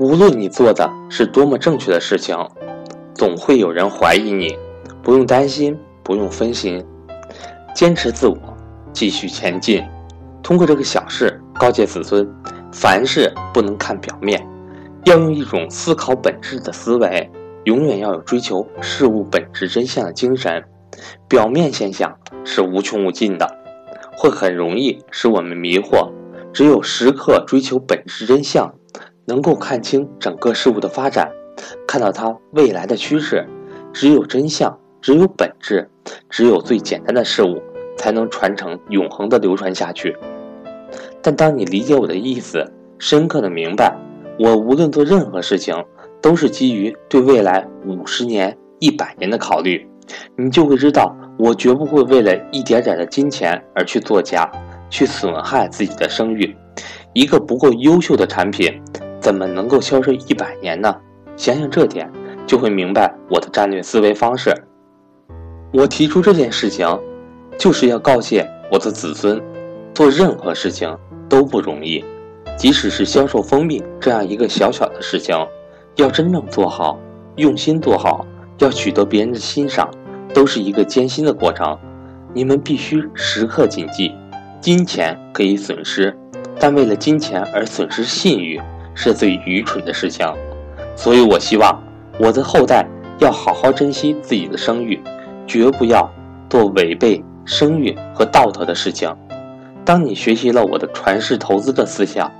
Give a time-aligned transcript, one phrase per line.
[0.00, 2.34] 无论你做的是多么正确的事情，
[3.14, 4.56] 总会有人怀疑你。
[5.02, 6.82] 不用担心，不用分心，
[7.74, 8.38] 坚持自我，
[8.94, 9.84] 继续前进。
[10.42, 12.26] 通过这个小事告诫子孙：
[12.72, 14.42] 凡事不能看表面，
[15.04, 17.30] 要用一种思考本质的思维，
[17.64, 20.64] 永远要有追求事物本质真相的精神。
[21.28, 23.46] 表面现象是无穷无尽的，
[24.16, 26.10] 会很容易使我们迷惑。
[26.54, 28.74] 只有时刻追求本质真相，
[29.30, 31.30] 能够看清整个事物的发展，
[31.86, 33.46] 看到它未来的趋势。
[33.92, 35.88] 只有真相，只有本质，
[36.28, 37.62] 只有最简单的事物，
[37.96, 40.16] 才能传承永恒的流传下去。
[41.22, 42.64] 但当你理解我的意思，
[42.98, 43.96] 深刻的明白，
[44.36, 45.76] 我无论做任何事情，
[46.20, 49.88] 都是基于对未来五十年、一百年的考虑。
[50.36, 54.50] 你就会知道，我绝不会为了一点点的金钱而去作假，
[54.88, 56.52] 去损害自己的声誉。
[57.12, 58.80] 一个不够优秀的产品，
[59.20, 60.96] 怎么能够销售一百年呢？
[61.36, 62.10] 想想这点，
[62.46, 64.52] 就会明白我的战略思维方式。
[65.72, 66.86] 我提出这件事情，
[67.58, 69.40] 就是要告诫我的子孙，
[69.94, 70.96] 做任何事情
[71.28, 72.04] 都不容易，
[72.56, 75.36] 即使是销售蜂蜜这样一个小小的事情，
[75.96, 76.98] 要真正做好，
[77.36, 78.26] 用心做好，
[78.58, 79.88] 要取得别人的欣赏。
[80.32, 81.76] 都是一个艰辛的过程，
[82.32, 84.12] 你们必须时刻谨记：
[84.60, 86.16] 金钱可以损失，
[86.56, 88.60] 但为了金钱而损失信誉
[88.94, 90.26] 是最愚蠢的事情。
[90.96, 91.82] 所以我希望
[92.18, 92.86] 我的后代
[93.18, 95.00] 要好好珍惜自己的声誉，
[95.46, 96.10] 绝不要
[96.48, 99.14] 做违背声誉和道德的事情。
[99.84, 102.30] 当你学习了我的传世投资的思想，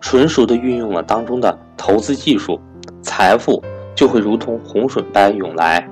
[0.00, 2.58] 纯熟的运用了当中的投资技术，
[3.02, 3.62] 财富
[3.94, 5.86] 就会如同洪水般涌来。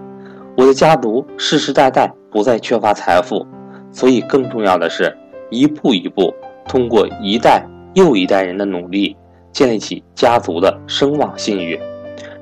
[0.57, 3.47] 我的家族世世代代不再缺乏财富，
[3.91, 5.15] 所以更重要的是，
[5.51, 6.33] 一步一步
[6.67, 9.17] 通过一代又一代人的努力，
[9.55, 11.81] 建立起家族的声望信誉。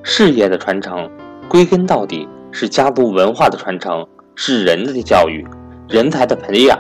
[0.03, 1.09] 事业的传承，
[1.49, 4.05] 归根到底是家族文化的传承，
[4.35, 5.47] 是人的教育、
[5.89, 6.77] 人才的培养。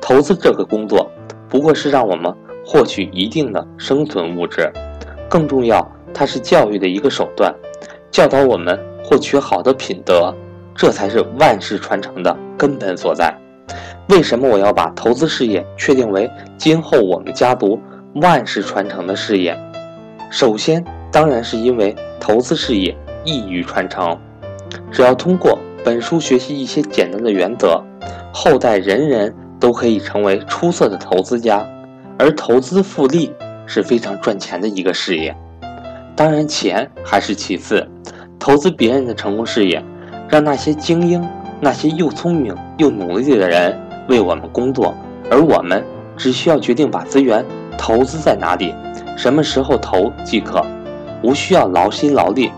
[0.00, 1.08] 投资这个工作，
[1.48, 2.34] 不过是让我们
[2.66, 4.70] 获取一定的生存物质，
[5.28, 7.54] 更重要，它是教育的一个手段，
[8.10, 10.34] 教导我们获取好的品德。
[10.74, 13.32] 这才是万世传承的根本所在。
[14.08, 17.78] 为什么我要把投资事业确定为今后我们家族
[18.14, 19.56] 万世传承的事业？
[20.30, 24.18] 首先，当然是因为投资事业易于传承。
[24.90, 27.80] 只要通过本书学习一些简单的原则，
[28.32, 31.64] 后代人人都可以成为出色的投资家。
[32.18, 33.32] 而投资复利
[33.64, 35.34] 是非常赚钱的一个事业。
[36.16, 37.88] 当然，钱还是其次，
[38.40, 39.82] 投资别人的成功事业。
[40.28, 41.24] 让那些精英、
[41.60, 43.76] 那些又聪明又努力的人
[44.08, 44.94] 为我们工作，
[45.30, 45.84] 而我们
[46.16, 47.44] 只需要决定把资源
[47.80, 48.74] 投资在哪里、
[49.16, 50.62] 什么时候投即可，
[51.22, 52.52] 无需要劳心劳力。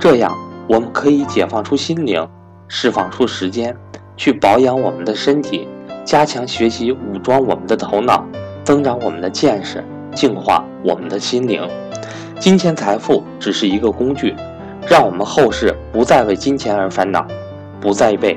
[0.00, 0.36] 这样，
[0.68, 2.28] 我们可以解放出心灵，
[2.66, 3.76] 释放出时间，
[4.16, 5.68] 去保养我们的身体，
[6.04, 8.26] 加强学习，武装我们的头脑，
[8.64, 11.62] 增长我们的见识，净化我们的心灵。
[12.40, 14.34] 金钱财富只是一个工具。
[14.88, 17.24] 让我们后世不再为金钱而烦恼，
[17.80, 18.36] 不再为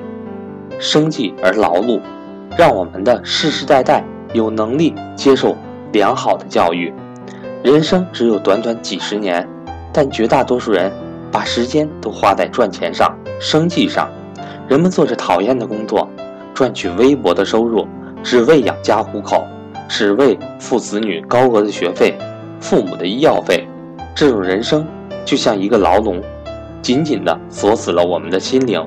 [0.78, 2.02] 生计而劳碌，
[2.58, 5.56] 让我们的世世代代有能力接受
[5.94, 6.94] 良好的教育。
[7.64, 9.48] 人生只有短短几十年，
[9.94, 10.92] 但绝大多数人
[11.32, 14.10] 把时间都花在赚钱上、生计上。
[14.68, 16.10] 人们做着讨厌的工作，
[16.54, 17.88] 赚取微薄的收入，
[18.22, 19.46] 只为养家糊口，
[19.88, 22.18] 只为付子女高额的学费、
[22.60, 23.66] 父母的医药费。
[24.16, 24.86] 这种人生
[25.24, 26.22] 就像一个牢笼。
[26.82, 28.86] 紧紧地锁死了我们的心灵。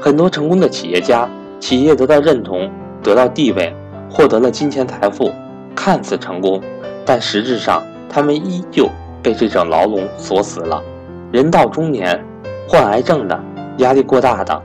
[0.00, 1.28] 很多成功的企业家，
[1.60, 2.70] 企业得到认同，
[3.02, 3.74] 得到地位，
[4.08, 5.30] 获得了金钱财富，
[5.76, 6.60] 看似成功，
[7.04, 8.88] 但实质上他们依旧
[9.22, 10.82] 被这种牢笼锁死了。
[11.30, 12.18] 人到中年，
[12.66, 13.38] 患癌症的，
[13.78, 14.60] 压力过大的，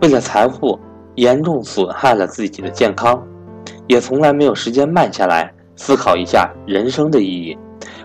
[0.00, 0.78] 为了财富
[1.16, 3.22] 严重损害了自己的健康，
[3.88, 7.58] 也从来没有时间慢下来思考一下人生的意义。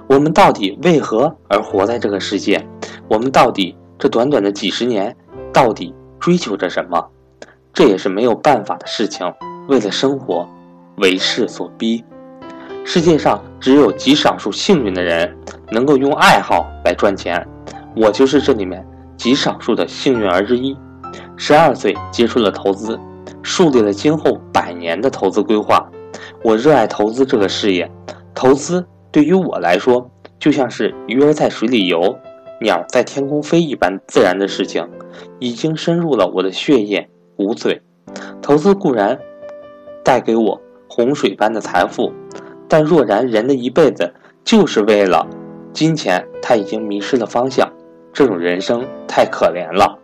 [0.07, 2.65] 我们到底为何而活在这个世界？
[3.07, 3.77] 我们到底？
[3.99, 5.13] 这短短的几十年，
[5.51, 7.05] 到底追求着什么？
[7.73, 9.27] 这也是没有办法的事情。
[9.67, 10.47] 为了生活，
[10.97, 12.01] 为势所逼。
[12.91, 15.31] 世界上只有极少数幸运的人
[15.71, 17.47] 能够用爱好来赚钱，
[17.95, 18.83] 我就是这里面
[19.15, 20.75] 极少数的幸运儿之一。
[21.37, 22.99] 十二岁接触了投资，
[23.43, 25.87] 树立了今后百年的投资规划。
[26.43, 27.87] 我热爱投资这个事业，
[28.33, 30.09] 投资对于我来说
[30.39, 32.17] 就像是鱼儿在水里游。
[32.59, 34.89] 鸟在天空飞一般自然的事情，
[35.37, 37.07] 已经深入了我的血液
[37.37, 37.81] 骨髓。
[38.41, 39.19] 投资固然
[40.03, 40.59] 带给我
[40.89, 42.11] 洪水般的财富，
[42.69, 44.13] 但若然人的一辈子
[44.45, 45.27] 就是为了
[45.73, 47.67] 金钱他已经迷失了方向，
[48.13, 49.97] 这种人生太可怜了。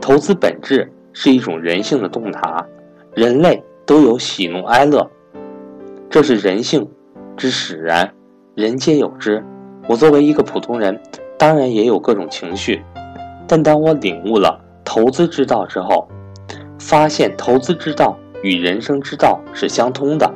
[0.00, 2.66] 投资本质是一种人性的洞察，
[3.14, 5.08] 人类都有喜怒哀乐，
[6.08, 6.88] 这是人性
[7.36, 8.10] 之使然，
[8.54, 9.44] 人皆有之。
[9.86, 10.98] 我作为一个普通人，
[11.38, 12.82] 当然也有各种情绪，
[13.46, 16.08] 但当我领悟了投资之道之后，
[16.78, 20.30] 发现投资之道与人生之道是相通的。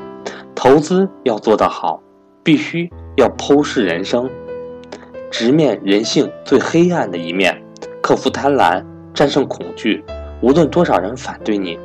[0.54, 2.00] 投资要做得好，
[2.42, 4.28] 必须要剖视人生，
[5.30, 7.60] 直面人性最黑暗的一面，
[8.02, 10.04] 克服贪婪，战胜恐惧。
[10.40, 11.78] 无论多少人反对你，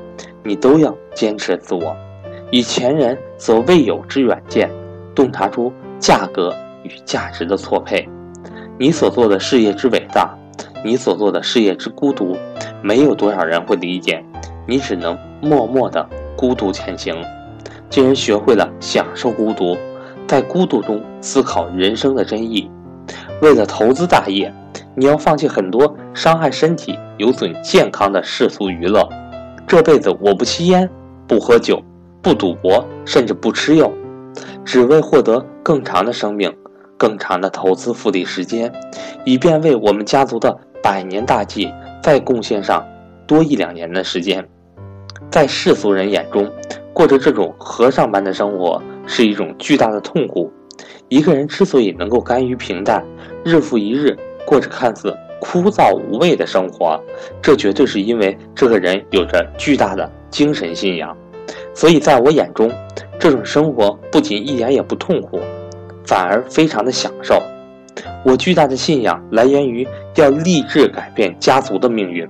[0.43, 1.95] 你都要坚持自我，
[2.51, 4.69] 以前人所未有之远见，
[5.15, 6.53] 洞察出价格
[6.83, 8.07] 与价值的错配。
[8.79, 10.35] 你所做的事业之伟大，
[10.83, 12.35] 你所做的事业之孤独，
[12.81, 14.23] 没有多少人会理解，
[14.67, 17.15] 你只能默默的孤独前行。
[17.89, 19.77] 竟然学会了享受孤独，
[20.27, 22.69] 在孤独中思考人生的真意。
[23.41, 24.53] 为了投资大业，
[24.95, 29.07] 你要放弃很多伤害身体、有损健康的世俗娱乐。
[29.65, 30.89] 这辈子我不吸烟，
[31.27, 31.81] 不喝酒，
[32.21, 33.91] 不赌博，甚至不吃药，
[34.65, 36.53] 只为获得更长的生命、
[36.97, 38.71] 更长的投资复利时间，
[39.23, 42.85] 以便为我们家族的百年大计再贡献上
[43.25, 44.45] 多一两年的时间。
[45.29, 46.49] 在世俗人眼中，
[46.97, 50.51] 过着这种和尚般的生活是一种巨大的痛苦。
[51.09, 53.05] 一个人之所以能够甘于平淡，
[53.45, 54.17] 日复一日
[54.47, 56.99] 过着看似枯燥无味的生活，
[57.39, 61.15] 这绝对是因为这个人有着巨大的精神信仰。
[61.71, 62.67] 所以，在我眼中，
[63.19, 65.39] 这种生活不仅一点也不痛苦，
[66.03, 67.39] 反而非常的享受。
[68.25, 72.27] 我巨大的信仰来源于要立志改变家族的命运，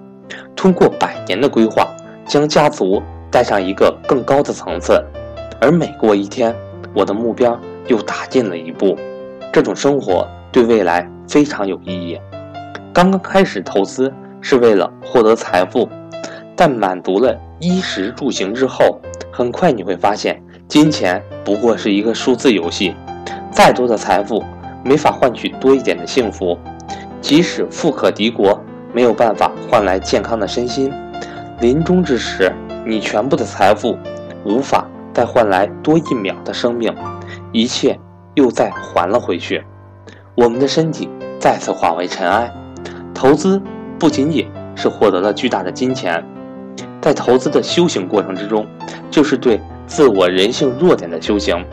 [0.58, 1.88] 通过百年的规划，
[2.28, 3.02] 将家族。
[3.38, 5.00] 带上一个更高的层次，
[5.62, 6.56] 而每过一天，
[6.92, 7.56] 我的目标
[7.86, 8.98] 又打进了一步。
[9.54, 12.20] 这种生活对未来非常有意义。
[12.92, 14.12] 刚刚开始投资
[14.42, 15.88] 是为了获得财富，
[16.56, 19.00] 但满足了衣食住行之后，
[19.32, 22.96] 很快你会发现，金钱不过是一个数字游戏。
[23.52, 24.44] 再多的财富
[24.84, 26.58] 没法换取多一点的幸福，
[27.22, 28.60] 即使富可敌国，
[28.92, 30.92] 没有办法换来健康的身心。
[31.60, 32.52] 临终之时。
[32.88, 33.98] 你全部的财富
[34.46, 36.96] 无法再换来多一秒的生命，
[37.52, 38.00] 一切
[38.36, 39.62] 又再还了回去。
[40.36, 42.50] 我们的身体再次化为尘埃。
[43.14, 43.62] 投资
[44.00, 46.24] 不仅仅是获得了巨大的金钱，
[47.02, 48.66] 在投资的修行过程之中，
[49.12, 51.66] 就是对自我人性弱点的修行。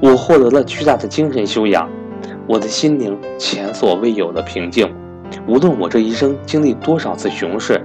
[0.00, 1.88] 我获得了巨大的精神修养，
[2.48, 4.92] 我的心灵前所未有的平静。
[5.46, 7.80] 无论我这一生经历多少次熊市，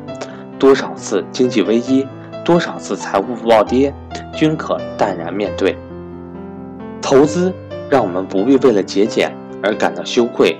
[0.57, 2.07] 多少次经济危机。
[2.43, 3.93] 多少次财务暴跌，
[4.33, 5.77] 均可淡然面对。
[7.01, 7.53] 投资
[7.89, 9.31] 让我们不必为了节俭
[9.61, 10.57] 而感到羞愧，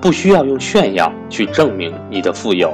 [0.00, 2.72] 不需要用炫耀去证明你的富有，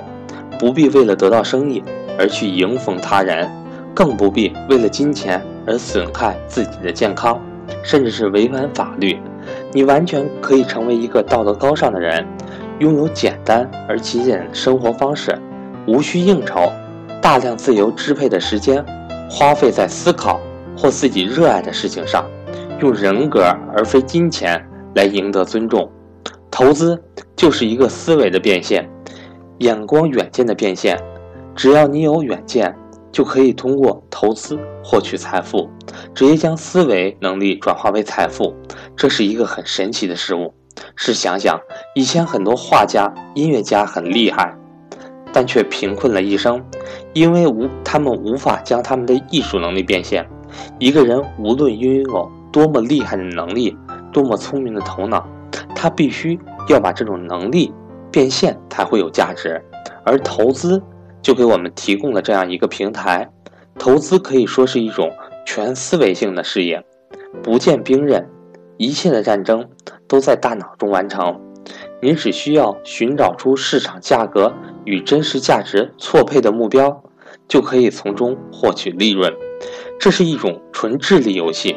[0.59, 1.83] 不必为了得到生意
[2.19, 3.51] 而去迎逢他人，
[3.93, 7.41] 更不必为了金钱而损害自己的健康，
[7.83, 9.19] 甚至是违反法律。
[9.73, 12.25] 你完全可以成为一个道德高尚的人，
[12.79, 15.37] 拥有简单而极简的生活方式，
[15.87, 16.73] 无需应酬。
[17.25, 18.85] 大量自由支配的时间，
[19.31, 20.39] 花费在思考
[20.77, 22.23] 或自己热爱的事情上，
[22.83, 23.45] 用人格
[23.75, 24.63] 而非金钱
[24.95, 25.91] 来赢得尊重。
[26.51, 27.03] 投资
[27.35, 28.87] 就是一个思维的变现，
[29.61, 31.01] 眼光远见的变现。
[31.57, 32.77] 只要你有远见，
[33.11, 35.71] 就可以通过投资获取财富，
[36.15, 38.55] 直接将思维能力转化为财富。
[38.95, 40.53] 这是一个很神奇的事物。
[40.95, 41.59] 试想想，
[41.95, 44.55] 以前很多画家、音乐家很厉害。
[45.35, 46.65] 但却贫困了一生，
[47.13, 50.25] 因为无他们无法将他们的艺术能力变现。
[50.79, 53.77] 一个人无论拥有多么厉害的能力，
[54.13, 55.29] 多么聪明的头脑，
[55.75, 56.39] 他必须
[56.69, 57.75] 要把这种能力
[58.13, 59.61] 变现才会有价值。
[60.05, 60.81] 而投资
[61.21, 63.29] 就给我们提供了这样一个平台。
[63.77, 65.11] 投资可以说是一种
[65.45, 66.81] 全思维性的事业，
[67.43, 68.25] 不见兵刃，
[68.77, 69.69] 一切的战争
[70.07, 71.41] 都在大脑中完成。
[72.01, 77.03] 你只需要寻找出市场价格与真实价值错配的目标，
[77.49, 79.33] 就可以从中获取利润。
[79.99, 81.77] 这是一种纯智力游戏，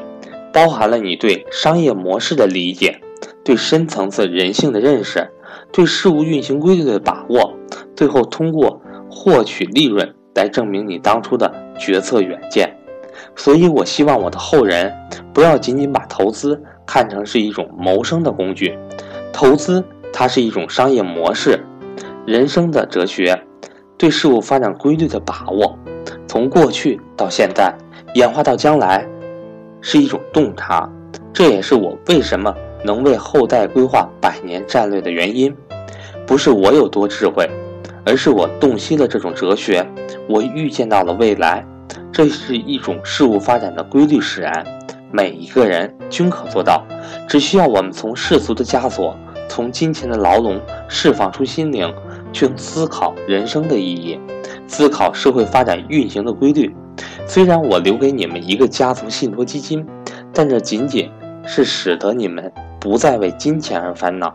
[0.53, 2.99] 包含了你对商业模式的理解、
[3.43, 5.29] 对深层次人性的认识、
[5.71, 7.53] 对事物运行规律的把握，
[7.95, 12.75] 最后通过获取利润来证明你当初的决策远见。
[13.35, 14.93] 所以，我希望我的后人
[15.33, 18.77] 不要仅仅把投资看成是一种谋生的工具，
[19.31, 19.83] 投资。
[20.13, 21.59] 它是一种商业模式，
[22.27, 23.41] 人生的哲学，
[23.97, 25.79] 对事物发展规律的把握，
[26.27, 27.73] 从过去到现在，
[28.15, 29.07] 演化到将来，
[29.79, 30.91] 是一种洞察。
[31.31, 32.53] 这也是我为什么
[32.83, 35.55] 能为后代规划百年战略的原因，
[36.25, 37.49] 不是我有多智慧，
[38.05, 39.87] 而是我洞悉了这种哲学，
[40.27, 41.65] 我预见到了未来。
[42.11, 44.65] 这是一种事物发展的规律使然，
[45.13, 46.85] 每一个人均可做到。
[47.25, 49.15] 只需要我们从世俗的枷锁，
[49.47, 51.93] 从金钱的牢笼释放出心灵，
[52.37, 54.19] 去思考人生的意义，
[54.67, 56.71] 思考社会发展运行的规律。
[57.25, 59.83] 虽然我留给你们一个家族信托基金，
[60.31, 61.09] 但这仅仅
[61.43, 64.31] 是使得你们不再为金钱而烦恼。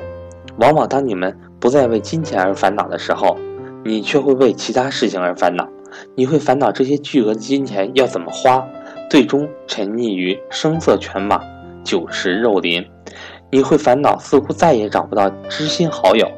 [0.57, 3.39] 往往当你们不再为金钱而烦恼的时候，
[3.85, 5.65] 你却会为其他事情而烦恼。
[6.17, 8.67] 你会烦恼这些巨额的金钱要怎么花，
[9.09, 11.41] 最终沉溺于声色犬马、
[11.85, 12.85] 酒池肉林。
[13.53, 16.29] 你会烦恼似乎再也找不到知心好友，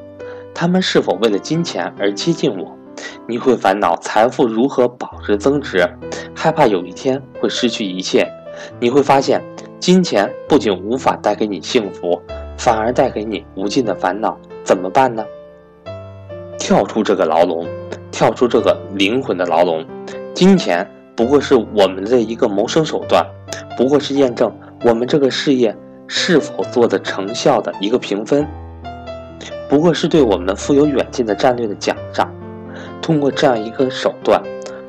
[0.54, 2.78] 他们是否为了金钱而接近我？
[3.26, 5.84] 你会烦恼财富如何保值增值，
[6.34, 8.26] 害怕有一天会失去一切。
[8.78, 9.42] 你会发现，
[9.80, 12.20] 金钱不仅无法带给你幸福，
[12.56, 14.38] 反而带给你无尽的烦恼。
[14.62, 15.24] 怎么办呢？
[16.58, 17.66] 跳出这个牢笼。
[18.12, 19.84] 跳出这个灵魂的牢笼，
[20.32, 23.26] 金钱不过是我们的一个谋生手段，
[23.76, 24.48] 不过是验证
[24.84, 28.46] 我们这个事业是否做的成效的一个评分，
[29.68, 32.30] 不过是对我们富有远见的战略的奖赏。
[33.00, 34.42] 通过这样一个手段，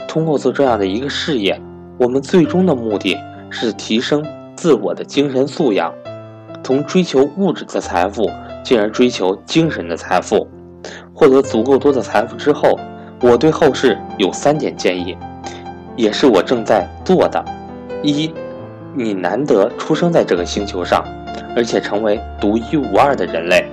[0.08, 1.60] 通过做这样的一个事业，
[1.98, 3.18] 我们最终的目的
[3.50, 5.94] 是提升自我的精神素养，
[6.64, 8.30] 从追求物质的财富，
[8.64, 10.48] 进而追求精神的财富。
[11.14, 12.80] 获得足够多的财富之后。
[13.22, 15.18] 我对后世有三点建议，
[15.96, 17.44] 也是我正在做的。
[18.04, 18.30] 一，
[18.94, 21.02] 你难得出生在这个星球上，
[21.56, 23.66] 而且成为独一无二的人类，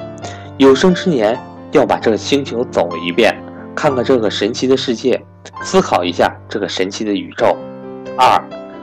[0.59, 1.39] 有生之年
[1.73, 3.35] 要把这个星球走一遍，
[3.75, 5.21] 看看这个神奇的世界，
[5.63, 7.57] 思考一下这个神奇的宇宙。
[8.17, 8.41] 二，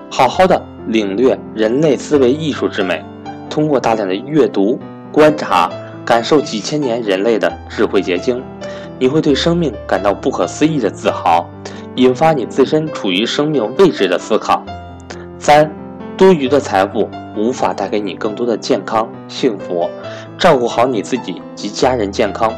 [0.10, 3.04] 好好的领略人类思维艺术之美，
[3.50, 4.80] 通过大量的阅读、
[5.12, 5.70] 观察、
[6.04, 8.44] 感受几千年人类的智慧结晶。
[8.98, 11.48] 你会对生命感到不可思议的自豪，
[11.96, 14.66] 引发你自身处于生命位置的思考。
[15.38, 15.72] 三，
[16.20, 19.90] 多余的财富无法带给你更多的健康幸福，
[20.38, 22.54] 照顾好你自己及家人健康。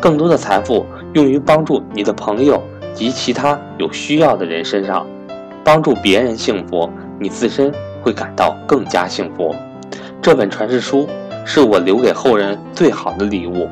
[0.00, 2.60] 更多的财富用于帮助你的朋友
[2.92, 5.06] 及其他有需要的人身上，
[5.62, 6.90] 帮助别人幸福，
[7.20, 9.54] 你自身会感到更加幸福。
[10.20, 11.08] 这本传世书
[11.44, 13.68] 是我留给后人最好的礼物，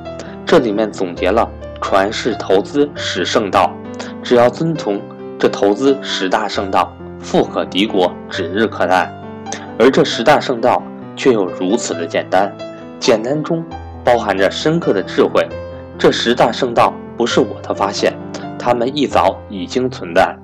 [0.47, 1.51] 这里面总结了。
[1.81, 3.73] 传世投资十圣道，
[4.23, 5.03] 只要遵从
[5.37, 9.13] 这投资十大圣道，富可敌国，指日可待。
[9.83, 10.81] 而这十大圣道
[11.17, 12.57] 却又如此的简单，
[13.01, 13.65] 简单中
[14.05, 15.45] 包含着深刻的智慧。
[15.99, 18.17] 这十大圣道不是我的发现，
[18.57, 20.37] 他们一早已经存在，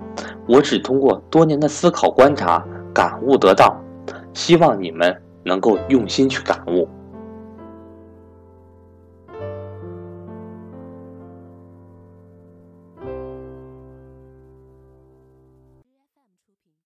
[0.49, 3.81] 我只通过多年的思考观察感悟得到。
[4.35, 6.89] 希望你们能够用心去感悟。